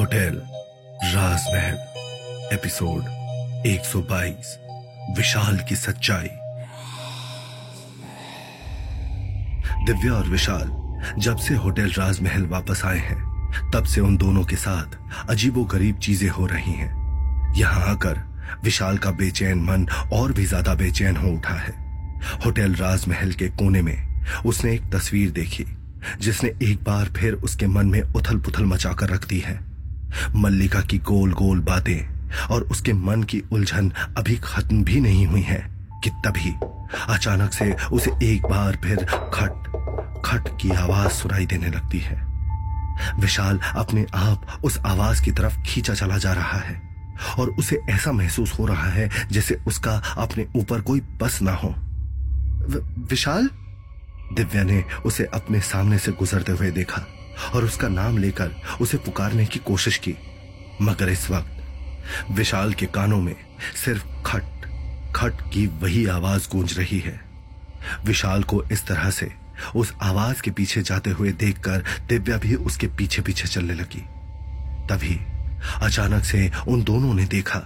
[0.00, 0.36] Hotel
[1.04, 4.54] राजमहल episode 122
[5.16, 6.28] विशाल की सच्चाई।
[9.86, 10.70] दिव्या और विशाल,
[11.18, 14.98] जब से होटल राजमहल वापस आए हैं, तब से उन दोनों के साथ
[15.30, 18.24] अजीबो गरीब चीज़ें हो रही हैं। यहाँ आकर
[18.64, 21.74] विशाल का बेचैन मन और भी ज़्यादा बेचैन हो उठा है।
[22.46, 25.66] होटल राजमहल के कोने में उसने एक तस्वीर देखी,
[26.20, 29.69] जिसने एक बार फिर उसके मन में उथल पुथल मचाकर रख दी है।
[30.36, 32.20] मल्लिका की गोल गोल बातें
[32.50, 35.70] और उसके मन की उलझन अभी खत्म भी नहीं हुई है
[36.04, 36.54] कि तभी
[37.08, 38.96] अचानक से उसे एक बार फिर
[39.34, 39.70] खट
[40.24, 42.30] खट की आवाज़ सुनाई देने लगती है।
[43.20, 46.82] विशाल अपने आप उस आवाज़ की तरफ़ खींचा चला जा रहा है
[47.38, 51.74] और उसे ऐसा महसूस हो रहा है जैसे उसका अपने ऊपर कोई बस ना हो।
[53.10, 53.50] विशाल?
[54.32, 57.02] दिव्या ने उसे अपने सामने से गुजरते हुए देखा।
[57.54, 60.14] और उसका नाम लेकर उसे पुकारने की कोशिश की।
[60.82, 61.56] मगर इस वक्त
[62.30, 63.36] विशाल के कानों में
[63.84, 64.42] सिर्फ़ खट
[65.16, 67.20] खट की वही आवाज़ गूंज रही है।
[68.04, 69.32] विशाल को इस तरह से
[69.76, 74.04] उस आवाज़ के पीछे जाते हुए देखकर दिव्या भी उसके पीछे पीछे चलने लगी।
[74.86, 75.20] तभी
[75.82, 77.58] अचानक से उन दोनों ने देखा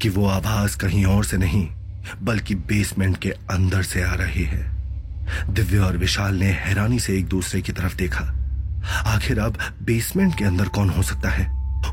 [0.00, 1.68] कि वो आवाज़ कहीं और से नहीं,
[2.22, 4.76] बल्कि बेसमेंट के अंदर से आ रही है।
[5.48, 8.35] दिव्या और विशाल ने हैरानी से एक दूसरे की तरफ़ देखा।
[9.06, 11.46] आखिर अब बेसमेंट के अंदर कौन हो सकता है?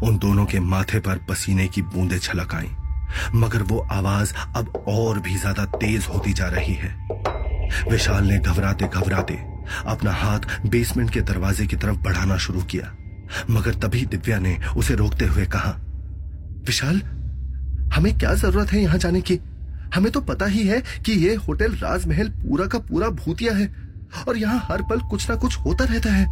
[0.03, 2.69] उन दोनों के माथे पर पसीने की बूंदें छलक आई,
[3.35, 6.95] मगर वो आवाज़ अब और भी ज़्यादा तेज होती जा रही है।
[7.91, 9.33] विशाल ने घबराते घबराते
[9.87, 12.91] अपना हाथ बेसमेंट के दरवाजे की तरफ़ बढ़ाना शुरू किया,
[13.49, 15.71] मगर तभी दिव्या ने उसे रोकते हुए कहा,
[16.67, 17.01] विशाल,
[17.93, 19.39] हमें क्या ज़रूरत है यहाँ जाने की?
[19.95, 23.67] हमें तो पता ही है कि ये होटल राजमहल पूरा का पूरा भूतिया है
[24.27, 26.25] और यहाँ हर पल कुछ ना कुछ होता रहता है।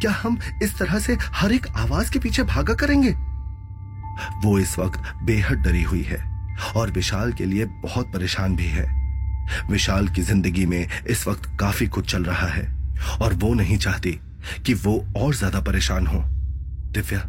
[0.00, 3.10] क्या हम इस तरह से हर एक आवाज़ के पीछे भागा करेंगे?
[4.44, 6.18] वो इस वक्त बेहद डरी हुई है
[6.76, 8.86] और विशाल के लिए बहुत परेशान भी है।
[9.70, 12.66] विशाल की ज़िंदगी में इस वक्त काफ़ी कुछ चल रहा है
[13.22, 14.18] और वो नहीं चाहती
[14.66, 16.18] कि वो और ज़्यादा परेशान हो।
[16.92, 17.20] दिव्या,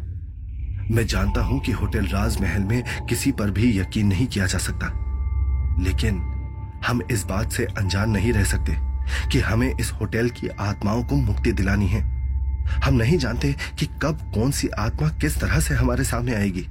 [0.90, 4.86] मैं जानता हूँ कि होटल राजमहल में किसी पर भी यकीन नहीं किया जा सकता,
[5.82, 6.20] लेकिन
[6.86, 8.76] हम इस बात से अनजान नहीं रह सकते
[9.32, 12.02] कि हमें इस होटल की आत्माओं को मुक्ति दिलानी है।
[12.66, 16.66] हम नहीं जानते कि कब कौन सी आत्मा किस तरह से हमारे सामने आएगी।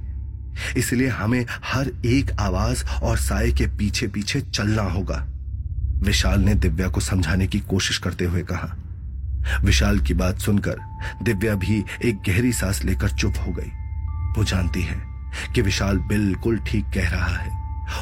[0.76, 5.26] इसलिए हमें हर एक आवाज़ और साय के पीछे पीछे चलना होगा।
[6.00, 8.76] विशाल ने दिव्या को समझाने की कोशिश करते हुए कहा।
[9.64, 10.76] विशाल की बात सुनकर
[11.22, 13.70] दिव्या भी एक गहरी सांस लेकर चुप हो गई।
[14.38, 15.02] वो जानती है
[15.54, 17.50] कि विशाल बिल्कुल ठीक कह रहा है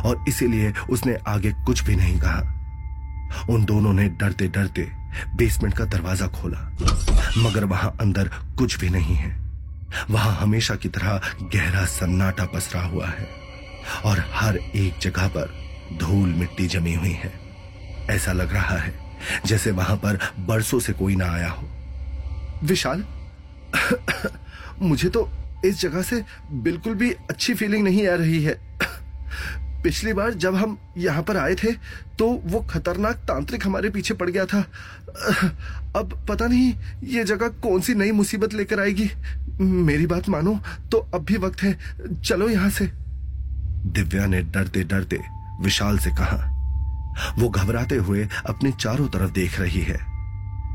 [0.01, 5.00] और इसीलिए उसने आगे कुछ भी नहीं कहा। उन दोनों ने डरते डरते
[5.37, 6.59] बेसमेंट का दरवाज़ा खोला।
[7.39, 9.41] मगर वहाँ अंदर कुछ भी नहीं है।
[10.11, 11.21] वहाँ हमेशा की तरह
[11.55, 13.29] गहरा सन्नाटा पसरा हुआ है
[14.05, 15.55] और हर एक जगह पर
[15.93, 17.41] धूल मिट्टी जमी हुई है।
[18.11, 18.95] ऐसा लग रहा है
[19.47, 21.69] जैसे वहाँ पर बरसों से कोई ना आया हो।
[22.63, 23.05] विशाल,
[24.83, 25.31] मुझे तो
[25.65, 28.70] इस जगह से बिल्कुल भी अच्छी फीलिंग नहीं आ रही है।
[29.83, 31.73] पिछली बार जब हम यहाँ पर आए थे
[32.19, 34.61] तो वो खतरनाक तांत्रिक हमारे पीछे पड़ गया था।
[35.97, 36.73] अब पता नहीं
[37.05, 39.11] ये जगह कौन सी नई मुसीबत लेकर आएगी।
[39.61, 40.59] मेरी बात मानो
[40.93, 41.77] तो अब भी वक्त है।
[42.23, 42.91] चलो यहाँ से।
[43.87, 45.19] दिव्या ने डरते डरते
[45.63, 46.47] विशाल से कहा।
[47.39, 49.99] वो घबराते हुए अपने चारों तरफ़ देख रही है।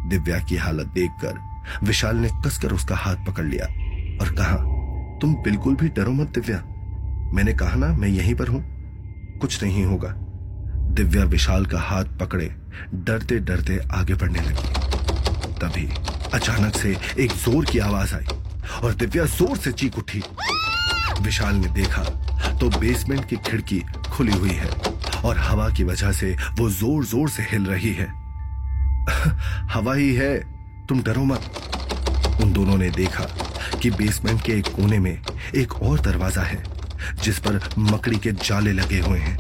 [0.10, 1.40] दिव्या की हालत देखकर
[1.84, 3.66] विशाल ने कसकर उसका हाथ पकड़ लिया
[4.22, 4.56] और कहा,
[5.22, 6.64] तुम बिल्कुल भी डरो मत दिव्या।
[7.34, 8.64] मैंने कहा ना, मैं यहीं पर हूँ।
[9.42, 10.14] कुछ नहीं होगा।
[10.96, 12.50] दिव्या विशाल का हाथ पकड़े
[12.94, 14.74] डरते डरते आगे बढ़ने लगी।
[15.60, 15.88] तभी
[16.34, 18.26] अचानक से एक ज़ोर की आवाज़ आई
[18.84, 20.22] और दिव्या ज़ोर से चीख उठी।
[21.22, 22.04] विशाल ने देखा
[22.60, 23.80] तो बेसमेंट की खिड़की
[24.12, 24.70] खुली हुई है
[25.22, 28.08] और हवा की वजह से वो ज़ोर ज़ोर से हिल रही है।
[29.74, 30.36] हवा ही है,
[30.88, 31.52] तुम डरो मत।
[32.42, 33.24] उन दोनों ने देखा
[33.82, 35.18] कि बेसमेंट के एक कोने में
[35.56, 36.64] एक और दरवाज़ा है।
[37.16, 39.38] जिस पर मकड़ी के जाले लगे हुए हैं।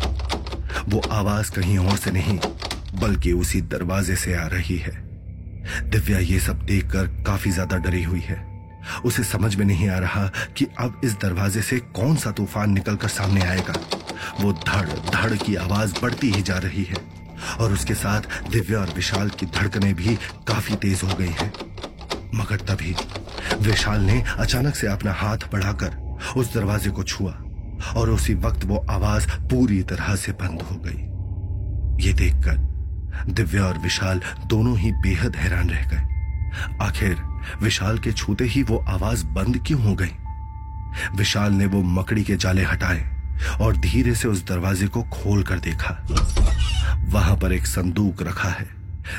[0.89, 2.39] वो आवाज़ कहीं और से नहीं,
[2.95, 4.91] बल्कि उसी दरवाजे से आ रही है।
[5.85, 8.44] दिव्या ये सब देखकर काफ़ी ज़्यादा डरी हुई है।
[9.06, 10.25] उसे समझ में नहीं आ रहा
[10.57, 13.73] कि अब इस दरवाजे से कौन सा तूफ़ान निकलकर सामने आएगा।
[14.41, 16.95] वो धड़ धड़ की आवाज़ बढ़ती ही जा रही है,
[17.59, 18.21] और उसके साथ
[18.51, 20.15] दिव्या और विशाल की धड़कनें भी
[20.47, 21.51] काफ़ी तेज हो गई हैं।
[22.35, 22.95] मगर तभी
[23.62, 25.97] विशाल ने अचानक से अपना हाथ बढ़ाकर
[26.38, 27.31] उस दरवाजे को छुआ।
[27.98, 31.16] और उसी वक्त वो आवाज़ पूरी तरह से बंद हो गई।
[32.08, 32.76] ये देखकर
[33.30, 36.16] दिव्या और विशाल दोनों ही बेहद हैरान रह गए।
[36.82, 37.18] आखिर
[37.62, 40.12] विशाल के छूते ही वो आवाज़ बंद क्यों हो गई?
[41.18, 43.16] विशाल ने वो मकड़ी के जाले हटाए
[43.62, 46.08] और धीरे से उस दरवाजे को खोल कर देखा।
[47.10, 48.68] वहाँ पर एक संदूक रखा है,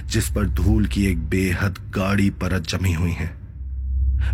[0.06, 3.36] जिस पर धूल की एक बेहद गाढ़ी परत जमी हुई है।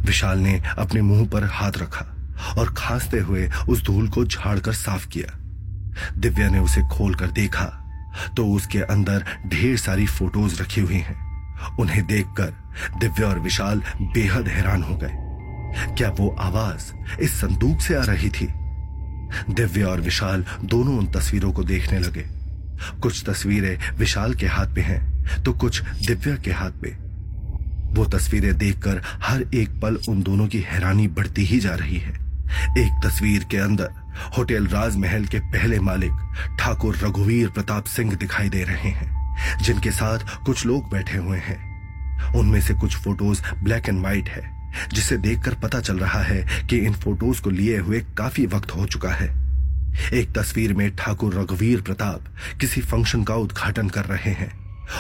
[0.01, 2.12] विशाल ने अपने मुँह पर हाथ रखा।
[2.59, 5.39] और खांसते हुए उस धूल को झाड़कर साफ़ किया।
[6.19, 7.65] दिव्या ने उसे खोलकर देखा
[8.37, 12.55] तो उसके अंदर ढेर सारी फ़ोटोज़ रखी हुई हैं। उन्हें देखकर
[13.01, 18.29] दिव्या और विशाल बेहद हैरान हो गए। क्या वो आवाज़ इस संदूक से आ रही
[18.31, 18.49] थी?
[19.51, 22.25] दिव्या और विशाल दोनों उन तस्वीरों को देखने लगे।
[23.03, 26.97] कुछ तस्वीरें विशाल के हाथ में हैं तो कुछ दिव्या के हाथ में
[27.95, 32.22] वो तस्वीरें देखकर हर एक पल उन दोनों की हैरानी बढ़ती ही जा रही है।
[32.79, 33.91] एक तस्वीर के अंदर
[34.37, 39.11] होटल राजमहल के पहले मालिक ठाकुर रघुवीर प्रताप सिंह दिखाई दे रहे हैं,
[39.63, 41.61] जिनके साथ कुछ लोग बैठे हुए हैं।
[42.35, 44.43] उनमें से कुछ फ़ोटोज़ ब्लैक एंड व्हाइट है,
[44.93, 48.87] जिसे देखकर पता चल रहा है कि इन फ़ोटोज़ को लिए हुए काफ़ी वक्त हो
[48.87, 49.29] चुका है।
[50.13, 52.25] एक तस्वीर में ठाकुर रघुवीर प्रताप
[52.61, 54.53] किसी फ़ंक्शन का उद्घाटन कर रहे हैं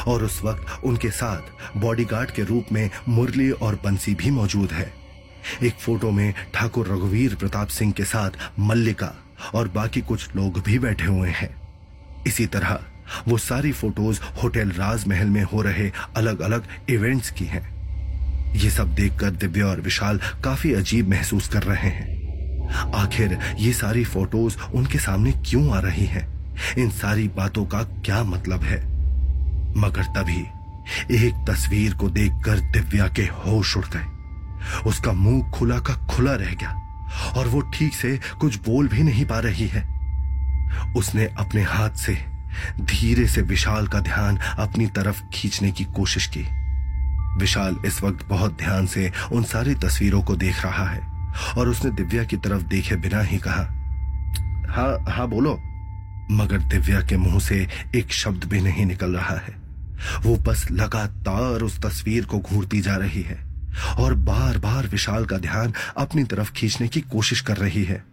[0.06, 5.01] और उस वक्त उनके साथ बॉडीगार्ड के रूप में मुरली और बंसी भी मौजूद है।
[5.62, 9.12] एक फ़ोटो में ठाकुर रघुवीर प्रताप सिंह के साथ मल्लिका
[9.54, 11.62] और बाकी कुछ लोग भी बैठे हुए हैं।
[12.26, 12.80] इसी तरह
[13.28, 17.72] वो सारी फ़ोटोज़ होटल राजमहल में हो रहे अलग अलग इवेंट्स की हैं।
[18.52, 22.22] ये सब देखकर दिव्या और विशाल काफ़ी अजीब महसूस कर रहे हैं।
[22.94, 26.54] आखिर ये सारी फ़ोटोज़ उनके सामने क्यों आ रही हैं?
[26.78, 28.80] इन सारी बातों का क्या मतलब है?
[29.76, 30.40] मगर तभी
[31.26, 34.11] एक तस्वीर को देखकर दिव्या के होश उड़ गए।
[34.86, 36.78] उसका मुँह खुला का खुला रह गया
[37.36, 39.82] और वो ठीक से कुछ बोल भी नहीं पा रही है।
[40.96, 42.14] उसने अपने हाथ से,
[42.80, 46.46] धीरे से विशाल का ध्यान अपनी तरफ़ खींचने की कोशिश की।
[47.38, 51.00] विशाल इस वक्त बहुत ध्यान से उन सारी तस्वीरों को देख रहा है
[51.58, 53.62] और उसने दिव्या की तरफ़ देखे बिना ही कहा
[54.72, 55.54] हाँ हाँ बोलो।
[56.30, 59.60] मगर दिव्या के मुँह से एक शब्द भी नहीं निकल रहा है।
[60.22, 63.51] वो बस लगातार उस तस्वीर को घूरती जा रही है।
[63.98, 68.04] और बार बार विशाल का ध्यान अपनी तरफ़ खींचने की कोशिश कर रही है।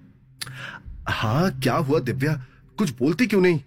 [1.10, 2.34] हाँ क्या हुआ दिव्या?
[2.78, 3.60] कुछ बोलती क्यों नहीं?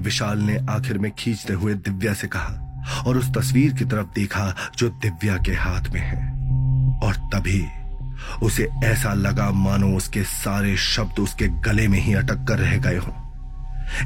[0.00, 2.60] विशाल ने आखिर में खींचते हुए दिव्या से कहा
[3.06, 6.34] और उस तस्वीर की तरफ़ देखा जो दिव्या के हाथ में है।
[7.00, 7.66] और तभी
[8.42, 12.96] उसे ऐसा लगा मानो उसके सारे शब्द उसके गले में ही अटक कर रह गए
[12.96, 13.24] हों।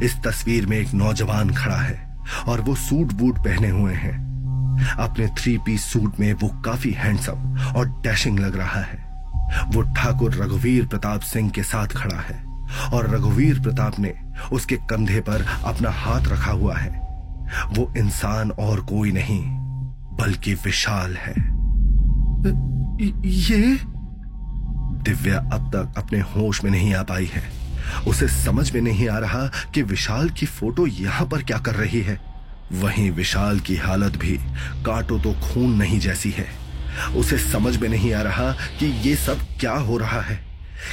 [0.02, 2.18] इस तस्वीर में एक नौजवान खड़ा है
[2.48, 4.27] और वो सूट बूट पहने हुए हैं।
[4.98, 9.06] अपने थ्री पीस सूट में वो काफ़ी हैंडसम और डैशिंग लग रहा है।
[9.74, 12.44] वो ठाकुर रघुवीर प्रताप सिंह के साथ खड़ा है
[12.92, 14.14] और रघुवीर प्रताप ने
[14.52, 17.08] उसके कंधे पर अपना हाथ रखा हुआ है।
[17.72, 19.42] वो इंसान और कोई नहीं
[20.16, 21.34] बल्कि विशाल है।
[23.28, 23.78] ये?
[25.02, 27.42] दिव्या अब तक अपने होश में नहीं आ पाई है।
[28.06, 32.00] उसे समझ में नहीं आ रहा कि विशाल की फ़ोटो यहाँ पर क्या कर रही
[32.00, 32.27] है।
[32.72, 34.38] वहीं विशाल की हालत भी
[34.86, 36.46] काटो तो खून नहीं जैसी है।
[37.16, 40.44] उसे समझ में नहीं आ रहा कि ये सब क्या हो रहा है।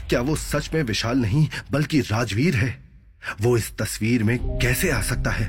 [0.09, 2.77] क्या वो सच में विशाल नहीं बल्कि राजवीर है?
[3.41, 5.47] वो इस तस्वीर में कैसे आ सकता है?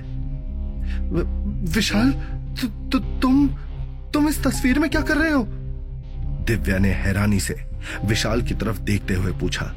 [1.75, 2.13] विशाल
[2.61, 3.49] तु, तु, तुम
[4.13, 5.45] तुम इस तस्वीर में क्या कर रहे हो?
[6.47, 7.57] दिव्या ने हैरानी से
[8.05, 9.75] विशाल की तरफ़ देखते हुए पूछा।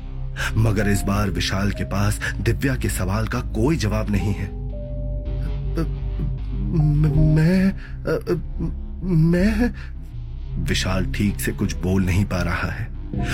[0.57, 4.47] मगर इस बार विशाल के पास दिव्या के सवाल का कोई जवाब नहीं है।
[6.69, 7.73] मैं
[9.03, 9.71] मैं
[10.63, 12.87] विशाल ठीक से कुछ बोल नहीं पा रहा है।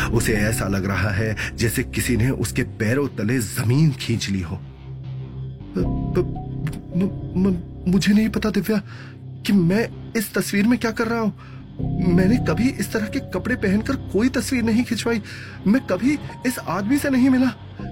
[0.09, 4.59] उसे ऐसा लग रहा है जैसे किसी ने उसके पैरों तले ज़मीन खींच ली हो।
[5.77, 6.17] प,
[6.95, 7.03] म,
[7.37, 7.57] म,
[7.91, 8.81] मुझे नहीं पता दिव्या
[9.45, 11.33] कि मैं इस तस्वीर में क्या कर रहा हूँ।
[12.15, 15.21] मैंने कभी इस तरह के कपड़े पहनकर कोई तस्वीर नहीं खिंचवाई।
[15.67, 17.51] मैं कभी इस आदमी से नहीं मिला।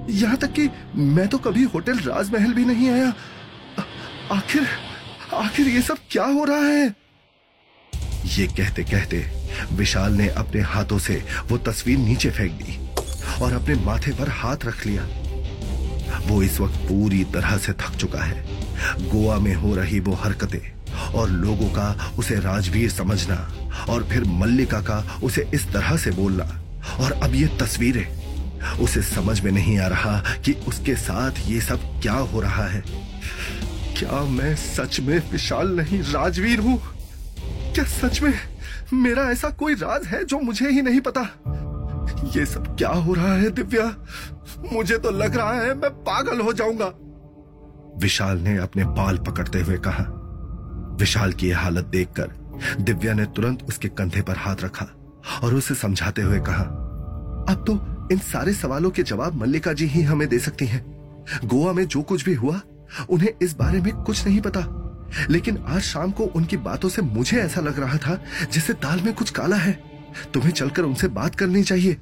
[0.09, 3.13] यहाँ तक कि मैं तो कभी होटल राजमहल भी नहीं आया।
[4.31, 4.67] आखिर
[5.34, 6.94] आखिर ये सब क्या हो रहा है?
[8.28, 9.18] ये कहते कहते
[9.72, 12.78] विशाल ने अपने हाथों से वो तस्वीर नीचे फेंक दी
[13.44, 15.08] और अपने माथे पर हाथ रख लिया।
[16.28, 18.44] वो इस वक्त पूरी तरह से थक चुका है।
[19.10, 23.36] गोवा में हो रही वो हरकतें और लोगों का उसे राजवीर समझना
[23.90, 26.46] और फिर मल्लिका का उसे इस तरह से बोलना
[27.00, 28.06] और अब ये तस्वीरें।
[28.80, 32.84] उसे समझ में नहीं आ रहा कि उसके साथ ये सब क्या हो रहा है।
[34.03, 36.77] क्या मैं सच में विशाल नहीं, राजवीर हूँ?
[37.74, 38.33] क्या सच में
[38.93, 41.22] मेरा ऐसा कोई राज है जो मुझे ही नहीं पता?
[42.36, 43.86] ये सब क्या हो रहा है, दिव्या?
[44.74, 46.86] मुझे तो लग रहा है मैं पागल हो जाऊँगा।
[48.00, 50.05] विशाल ने अपने बाल पकड़ते हुए कहा।
[51.00, 52.36] विशाल की यह हालत देखकर
[52.81, 54.88] दिव्या ने तुरंत उसके कंधे पर हाथ रखा
[55.43, 56.63] और उसे समझाते हुए कहा,
[57.53, 57.79] अब तो
[58.12, 60.86] इन सारे सवालों के जवाब मल्लिका जी ही हमें दे सकती हैं।
[61.45, 62.62] गोवा में जो कुछ भी हुआ
[63.09, 64.79] उन्हें इस बारे में कुछ नहीं पता।
[65.29, 69.13] लेकिन आज शाम को उनकी बातों से मुझे ऐसा लग रहा था जैसे दाल में
[69.13, 69.71] कुछ काला है।
[70.33, 71.97] तुम्हें चलकर उनसे बात करनी चाहिए।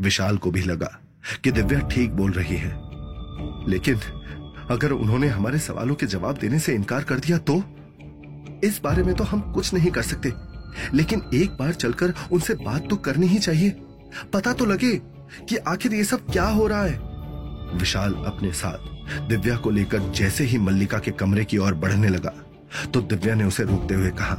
[0.00, 1.00] विशाल को भी लगा
[1.44, 2.72] कि दिव्या ठीक बोल रही है।
[3.70, 3.96] लेकिन
[4.70, 7.62] अगर उन्होंने हमारे सवालों के जवाब देने से इनकार कर दिया तो?
[8.64, 10.32] इस बारे में तो हम कुछ नहीं कर सकते।
[10.94, 13.70] लेकिन एक बार चलकर उनसे बात तो करनी ही चाहिए।
[14.32, 14.96] पता तो लगे
[15.48, 17.05] कि आखिर ये सब क्या हो रहा है।
[17.74, 22.32] विशाल अपने साथ दिव्या को लेकर जैसे ही मल्लिका के कमरे की ओर बढ़ने लगा
[22.84, 24.34] तो दिव्या ने उसे रोकते हुए कहा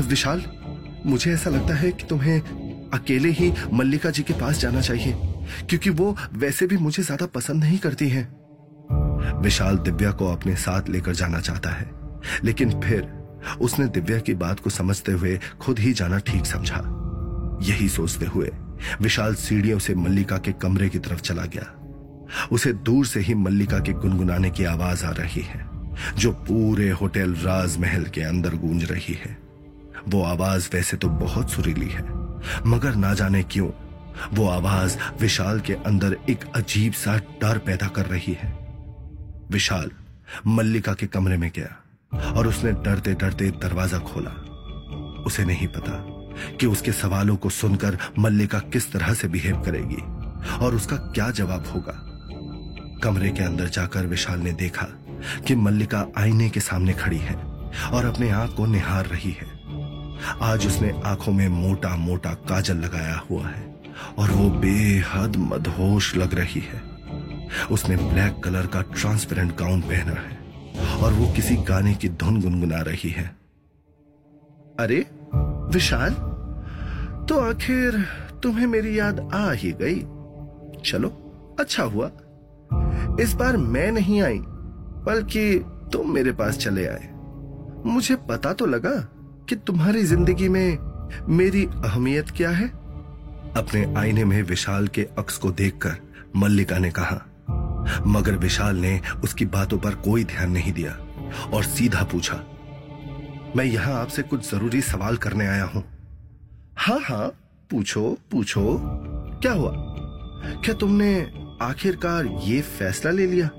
[0.00, 0.42] विशाल,
[1.06, 2.40] मुझे ऐसा लगता है कि तुम्हें
[2.90, 5.12] अकेले ही मल्लिका जी के पास जाना चाहिए,
[5.68, 8.22] क्योंकि वो वैसे भी मुझे ज़्यादा पसंद नहीं करती है।
[9.42, 11.90] विशाल दिव्या को अपने साथ लेकर जाना चाहता है,
[12.44, 13.08] लेकिन फिर
[13.60, 16.82] उसने दिव्या की बात को समझते हुए खुद ही जाना ठीक समझा।
[17.62, 18.50] यही सोचते हुए
[19.00, 21.66] विशाल सीढ़ियों से मल्लिका के कमरे की तरफ़ चला गया।
[22.52, 25.66] उसे दूर से ही मल्लिका के गुनगुनाने की आवाज़ आ रही है,
[26.18, 29.36] जो पूरे होटल राजमहल के अंदर गूंज रही है।
[30.08, 32.04] वो आवाज़ वैसे तो बहुत सुरीली है,
[32.66, 33.70] मगर ना जाने क्यों,
[34.32, 38.52] वो आवाज़ विशाल के अंदर एक अजीब सा डर पैदा कर रही है।
[39.50, 39.90] विशाल
[40.46, 44.30] मल्लिका के कमरे में गया और उसने डरते डरते दरवाज़ा खोला।
[45.26, 45.92] उसे नहीं पता
[46.60, 50.02] कि उसके सवालों को सुनकर मल्लिका किस तरह से बिहेव करेगी
[50.64, 51.92] और उसका क्या जवाब होगा।
[53.04, 54.86] कमरे के अंदर जाकर विशाल ने देखा
[55.46, 57.34] कि मल्लिका आईने के सामने खड़ी है
[57.92, 59.50] और अपने आँख को निहार रही है।
[60.42, 63.62] आज उसने आँखों में मोटा मोटा काजल लगाया हुआ है
[64.18, 66.80] और वो बेहद मदहोश लग रही है।
[67.70, 72.80] उसने ब्लैक कलर का ट्रांसपेरेंट गाउन पहना है और वो किसी गाने की धुन गुनगुना
[72.82, 73.24] रही है।
[74.80, 75.04] अरे
[75.72, 76.12] विशाल
[77.28, 78.04] तो आखिर
[78.42, 80.00] तुम्हें मेरी याद आ ही गई।
[80.82, 81.08] चलो
[81.60, 82.10] अच्छा हुआ।
[83.20, 84.38] इस बार मैं नहीं आई,
[85.06, 85.58] बल्कि
[85.92, 87.08] तुम मेरे पास चले आए।
[87.86, 88.94] मुझे पता तो लगा
[89.48, 90.78] कि तुम्हारी ज़िंदगी में
[91.28, 92.68] मेरी अहमियत क्या है।
[93.56, 95.96] अपने आईने में विशाल के अक्स को देखकर
[96.36, 97.20] मल्लिका ने कहा,
[98.06, 100.96] मगर विशाल ने उसकी बातों पर कोई ध्यान नहीं दिया
[101.54, 102.42] और सीधा पूछा
[103.56, 105.82] मैं यहाँ आपसे कुछ ज़रूरी सवाल करने आया हूँ।
[106.78, 107.28] हाँ हाँ
[107.70, 108.62] पूछो पूछो।
[109.42, 109.72] क्या हुआ?
[110.64, 111.10] क्या तुमने
[111.62, 113.50] आखिरकार ये फैसला ले लिया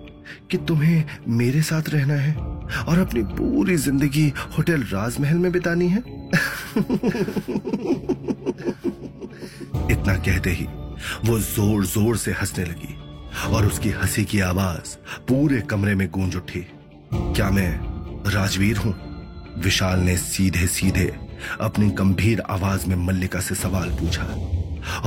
[0.52, 1.04] कि तुम्हें
[1.38, 2.34] मेरे साथ रहना है
[2.84, 6.00] और अपनी पूरी ज़िंदगी होटल राजमहल में बितानी है?
[9.92, 10.66] इतना कहते ही
[11.26, 12.96] वो ज़ोर ज़ोर से हंसने लगी
[13.56, 14.96] और उसकी हँसी की आवाज़
[15.28, 16.66] पूरे कमरे में गूंज उठी।
[17.14, 17.72] क्या मैं
[18.34, 18.94] राजवीर हूँ?
[19.58, 21.14] विशाल ने सीधे सीधे
[21.62, 24.24] अपनी गंभीर आवाज़ में मल्लिका से सवाल पूछा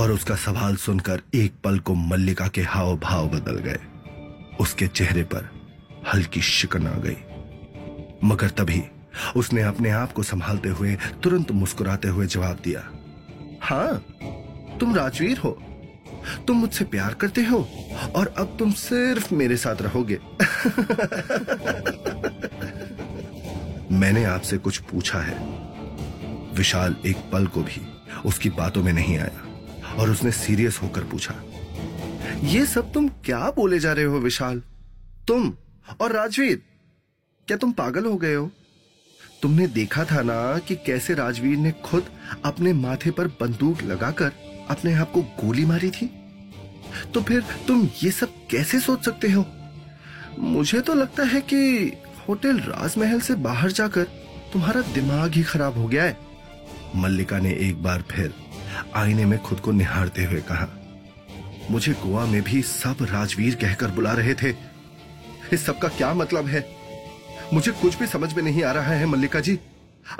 [0.03, 3.79] और उसका सवाल सुनकर एक पल को मल्लिका के हाव भाव बदल गए।
[4.61, 5.49] उसके चेहरे पर
[6.15, 7.17] हल्की शिकन आ गई।
[8.25, 8.83] मगर तभी
[9.37, 12.89] उसने अपने आप को संभालते हुए तुरंत मुस्कुराते हुए जवाब दिया
[13.63, 14.05] हाँ
[14.81, 15.59] तुम राजवीर हो।
[16.47, 17.69] तुम मुझसे प्यार करते हो
[18.17, 20.19] और अब तुम सिर्फ़ मेरे साथ रहोगे।
[23.93, 25.39] मैंने आपसे कुछ पूछा है।
[26.55, 27.81] विशाल एक पल को भी
[28.25, 31.35] उसकी बातों में नहीं आया और उसने सीरियस होकर पूछा,
[32.45, 34.63] ये सब तुम क्या बोले जा रहे हो विशाल?
[35.29, 35.53] तुम
[36.01, 36.63] और राजवीर,
[37.49, 38.51] क्या तुम पागल हो गए हो?
[39.43, 42.07] तुमने देखा था ना कि कैसे राजवीर ने खुद
[42.45, 44.33] अपने माथे पर बंदूक लगाकर
[44.71, 46.07] अपने आप को गोली मारी थी?
[47.15, 49.45] तो फिर तुम ये सब कैसे सोच सकते हो?
[50.39, 51.93] मुझे तो लगता है कि
[52.29, 54.05] होटल राजमहल से बाहर जाकर
[54.53, 56.17] तुम्हारा दिमाग ही खराब हो गया है।
[56.97, 58.35] मल्लिका ने एक बार फिर
[58.95, 60.69] आईने में खुद को निहारते हुए कहा,
[61.71, 64.55] मुझे गोवा में भी सब राजवीर कहकर बुला रहे थे।
[65.53, 66.65] इस सब का क्या मतलब है?
[67.53, 69.59] मुझे कुछ भी समझ में नहीं आ रहा है, मल्लिका जी।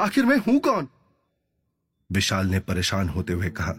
[0.01, 0.89] आखिर मैं हूँ कौन?
[2.11, 3.75] विशाल ने परेशान होते हुए कहा,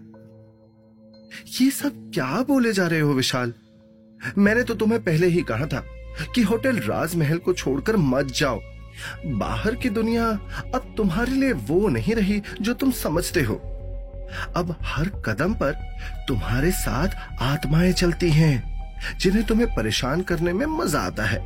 [1.61, 3.53] ये सब क्या बोले जा रहे हो विशाल?
[4.37, 5.83] मैंने तो तुम्हें पहले ही कहा था
[6.35, 8.59] कि होटल राजमहल को छोड़कर मत जाओ।
[9.39, 10.27] बाहर की दुनिया
[10.75, 13.55] अब तुम्हारे लिए वो नहीं रही जो तुम समझते हो।
[14.55, 15.73] अब हर कदम पर
[16.27, 21.39] तुम्हारे साथ आत्माएँ चलती हैं, जिन्हें तुम्हें परेशान करने में मज़ा आता है।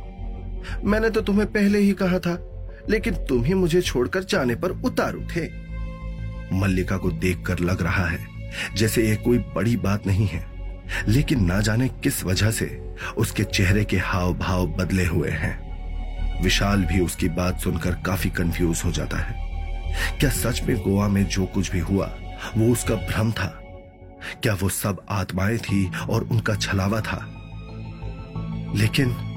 [0.84, 2.38] मैंने तो तुम्हें पहले ही कहा था,
[2.90, 5.48] लेकिन तुम ही मुझे छोड़कर जाने पर उतार उठे
[6.52, 8.26] मल्लिका को देखकर लग रहा है,
[8.76, 10.44] जैसे ये कोई बड़ी बात नहीं है।
[11.08, 15.72] लेकिन ना जाने किस वजह से उसके चेहरे के हाव भाव बदले हुए हैं।
[16.42, 19.52] विशाल भी उसकी बात सुनकर काफ़ी कंफ्यूज हो जाता है।
[20.20, 22.18] क्या सच में गोवा में जो कुछ भी हुआ,
[22.56, 23.58] वो उसका भ्रम था?
[24.42, 27.38] क्या वो सब आत्माएँ थी और उनका छलावा था?
[28.76, 29.28] लेकिन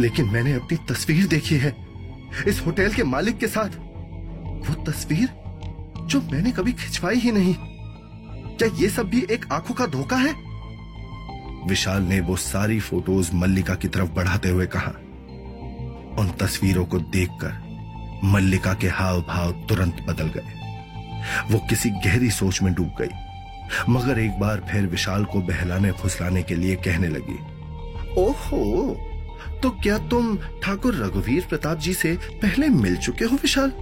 [0.00, 1.76] लेकिन मैंने अपनी तस्वीर देखी है,
[2.46, 3.68] इस होटल के मालिक के साथ।
[4.68, 5.28] वो तस्वीर
[6.06, 7.54] जो मैंने कभी खिंचवाई ही नहीं।
[8.62, 10.32] क्या ये सब भी एक आँखों का धोखा है?
[11.66, 14.90] विशाल ने वो सारी फ़ोटोज़ मल्लिका की तरफ़ बढ़ाते हुए कहा।
[16.18, 20.54] उन तस्वीरों को देखकर मल्लिका के हाव भाव तुरंत बदल गए।
[21.50, 23.08] वो किसी गहरी सोच में डूब गई।
[23.88, 27.38] मगर एक बार फिर विशाल को बहलाने फुसलाने के लिए कहने लगी,
[28.16, 28.94] ओहो
[29.62, 33.72] तो क्या तुम ठाकुर रघुवीर प्रताप जी से पहले मिल चुके हो विशाल?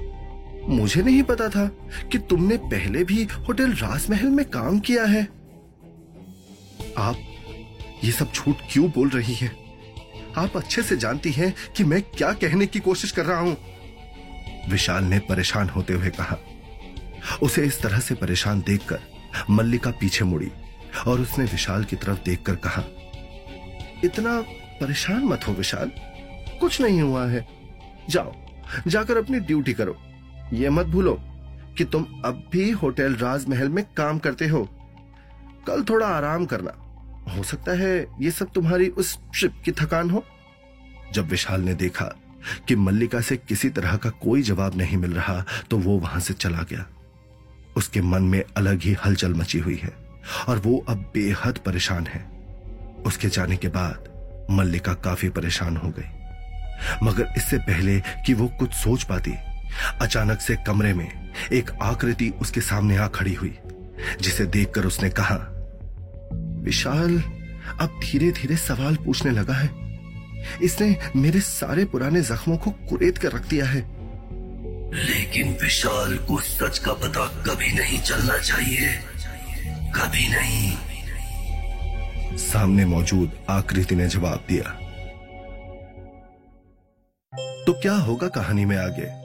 [0.71, 1.67] मुझे नहीं पता था
[2.13, 5.23] कि तुमने पहले भी होटल राजमहल में काम किया है।
[6.99, 7.17] आप
[8.05, 9.51] ये सब झूठ क्यों बोल रही हैं?
[10.37, 13.57] आप अच्छे से जानती हैं कि मैं क्या कहने की कोशिश कर रहा हूँ।
[14.69, 16.37] विशाल ने परेशान होते हुए कहा।
[17.43, 19.01] उसे इस तरह से परेशान देखकर
[19.51, 20.51] मल्लिका पीछे मुड़ी
[21.07, 22.85] और उसने विशाल की तरफ़ देखकर कहा,
[24.05, 24.41] इतना
[24.81, 25.91] परेशान मत हो विशाल।
[26.61, 27.47] कुछ नहीं हुआ है।
[28.11, 28.33] जाओ,
[28.87, 29.97] जाकर अपनी ड्यूटी करो।
[30.53, 31.17] ये मत भूलो
[31.79, 34.69] कि तुम अब भी होटल राजमहल में काम करते हो।
[35.67, 36.73] कल थोड़ा आराम करना।
[37.37, 40.25] हो सकता है ये सब तुम्हारी उस ट्रिप की थकान हो।
[41.13, 42.05] जब विशाल ने देखा
[42.69, 46.35] कि मल्लिका से किसी तरह का कोई जवाब नहीं मिल रहा तो वो वहाँ से
[46.35, 46.87] चला गया।
[47.77, 49.93] उसके मन में अलग ही हलचल मची हुई है
[50.49, 52.25] और वो अब बेहद परेशान है।
[53.07, 54.09] उसके जाने के बाद
[54.51, 59.31] मल्लिका काफ़ी परेशान हो गई। मगर इससे पहले कि वो कुछ सोच पाती
[60.01, 63.59] अचानक से कमरे में एक आकृति उसके सामने आ खड़ी हुई
[64.21, 65.37] जिसे देखकर उसने कहा
[66.65, 67.23] विशाल
[67.81, 69.71] अब धीरे धीरे सवाल पूछने लगा है।
[70.63, 74.01] इसने मेरे सारे पुराने जख्मों को कुरेद कर रख दिया है।
[74.95, 79.01] लेकिन विशाल को सच का पता कभी नहीं चलना चाहिए।
[79.97, 80.77] कभी नहीं।
[82.39, 84.77] सामने मौजूद आकृति ने जवाब दिया
[87.67, 89.20] तो क्या होगा कहानी में आगे?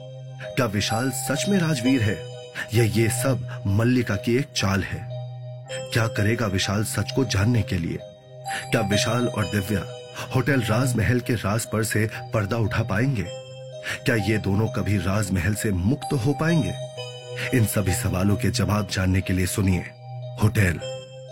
[0.56, 2.16] क्या विशाल सच में राजवीर है।
[2.74, 5.08] या ये सब मल्लिका की एक चाल है।
[5.92, 7.98] क्या करेगा विशाल सच को जानने के लिए?
[8.70, 9.84] क्या विशाल और दिव्या
[10.36, 13.24] होटल राजमहल के राज पर से पर्दा उठा पाएँगे?
[14.04, 16.74] क्या ये दोनों कभी राजमहल से मुक्त हो पाएँगे?
[17.58, 19.84] इन सभी सवालों के जवाब जानने के लिए सुनिए,
[20.42, 20.80] होटल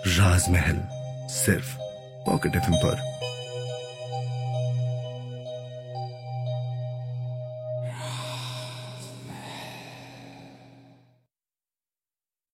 [0.07, 0.79] राजमहल,
[1.31, 1.77] सिर्फ़
[2.31, 3.14] पॉकेट एफ़ पर।